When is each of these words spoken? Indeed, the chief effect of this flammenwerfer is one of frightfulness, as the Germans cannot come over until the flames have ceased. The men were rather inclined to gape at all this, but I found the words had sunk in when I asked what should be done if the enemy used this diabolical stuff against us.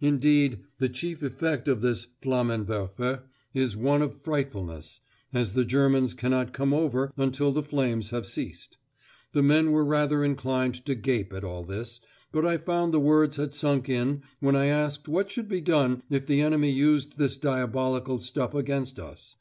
Indeed, 0.00 0.60
the 0.78 0.88
chief 0.88 1.24
effect 1.24 1.66
of 1.66 1.80
this 1.80 2.06
flammenwerfer 2.22 3.24
is 3.52 3.76
one 3.76 4.00
of 4.00 4.22
frightfulness, 4.22 5.00
as 5.32 5.54
the 5.54 5.64
Germans 5.64 6.14
cannot 6.14 6.52
come 6.52 6.72
over 6.72 7.10
until 7.16 7.50
the 7.50 7.64
flames 7.64 8.10
have 8.10 8.26
ceased. 8.26 8.78
The 9.32 9.42
men 9.42 9.72
were 9.72 9.84
rather 9.84 10.22
inclined 10.22 10.84
to 10.86 10.94
gape 10.94 11.32
at 11.32 11.42
all 11.42 11.64
this, 11.64 11.98
but 12.30 12.46
I 12.46 12.58
found 12.58 12.94
the 12.94 13.00
words 13.00 13.38
had 13.38 13.54
sunk 13.54 13.88
in 13.88 14.22
when 14.38 14.54
I 14.54 14.66
asked 14.66 15.08
what 15.08 15.32
should 15.32 15.48
be 15.48 15.60
done 15.60 16.04
if 16.10 16.24
the 16.28 16.42
enemy 16.42 16.70
used 16.70 17.18
this 17.18 17.36
diabolical 17.36 18.18
stuff 18.20 18.54
against 18.54 19.00
us. 19.00 19.36